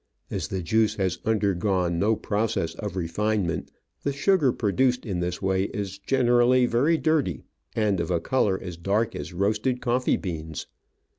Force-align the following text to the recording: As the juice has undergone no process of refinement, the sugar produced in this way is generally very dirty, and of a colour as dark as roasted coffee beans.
As 0.31 0.47
the 0.47 0.63
juice 0.63 0.95
has 0.95 1.19
undergone 1.25 1.99
no 1.99 2.15
process 2.15 2.73
of 2.73 2.95
refinement, 2.95 3.69
the 4.01 4.11
sugar 4.11 4.51
produced 4.51 5.05
in 5.05 5.19
this 5.19 5.43
way 5.43 5.65
is 5.65 5.99
generally 5.99 6.65
very 6.65 6.97
dirty, 6.97 7.43
and 7.75 7.99
of 7.99 8.09
a 8.09 8.19
colour 8.19 8.59
as 8.59 8.77
dark 8.77 9.15
as 9.15 9.31
roasted 9.31 9.79
coffee 9.79 10.17
beans. 10.17 10.65